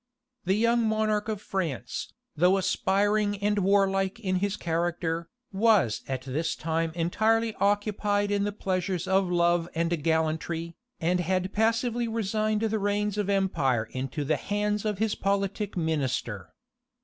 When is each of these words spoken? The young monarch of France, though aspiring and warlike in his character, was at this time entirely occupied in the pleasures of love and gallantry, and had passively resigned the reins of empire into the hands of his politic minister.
The 0.45 0.55
young 0.55 0.81
monarch 0.81 1.29
of 1.29 1.39
France, 1.43 2.11
though 2.35 2.57
aspiring 2.57 3.37
and 3.37 3.59
warlike 3.59 4.19
in 4.19 4.37
his 4.37 4.57
character, 4.57 5.29
was 5.53 6.01
at 6.07 6.23
this 6.23 6.55
time 6.55 6.91
entirely 6.95 7.53
occupied 7.59 8.31
in 8.31 8.43
the 8.43 8.51
pleasures 8.51 9.07
of 9.07 9.29
love 9.29 9.69
and 9.75 10.03
gallantry, 10.03 10.75
and 10.99 11.19
had 11.19 11.53
passively 11.53 12.07
resigned 12.07 12.61
the 12.61 12.79
reins 12.79 13.15
of 13.15 13.29
empire 13.29 13.87
into 13.91 14.23
the 14.23 14.37
hands 14.37 14.85
of 14.85 14.97
his 14.97 15.13
politic 15.13 15.77
minister. 15.77 16.51